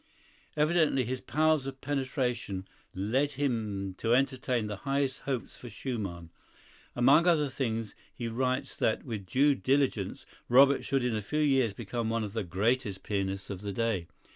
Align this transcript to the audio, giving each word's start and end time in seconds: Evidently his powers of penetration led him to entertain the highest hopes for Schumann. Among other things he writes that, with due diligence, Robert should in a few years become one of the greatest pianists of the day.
Evidently 0.57 1.03
his 1.03 1.21
powers 1.21 1.67
of 1.67 1.79
penetration 1.79 2.67
led 2.95 3.33
him 3.33 3.93
to 3.99 4.15
entertain 4.15 4.65
the 4.65 4.77
highest 4.77 5.19
hopes 5.29 5.55
for 5.57 5.69
Schumann. 5.69 6.31
Among 6.95 7.27
other 7.27 7.49
things 7.49 7.93
he 8.11 8.27
writes 8.27 8.75
that, 8.77 9.03
with 9.05 9.27
due 9.27 9.53
diligence, 9.53 10.25
Robert 10.49 10.83
should 10.83 11.03
in 11.03 11.15
a 11.15 11.21
few 11.21 11.37
years 11.39 11.73
become 11.75 12.09
one 12.09 12.23
of 12.23 12.33
the 12.33 12.41
greatest 12.43 13.03
pianists 13.03 13.51
of 13.51 13.61
the 13.61 13.71
day. 13.71 14.07